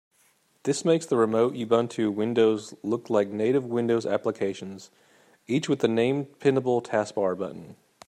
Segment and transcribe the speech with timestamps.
[0.63, 4.89] This makes the remote Ubuntu windows look like native Windows applications,
[5.45, 7.75] each with a named pinnable taskbar button.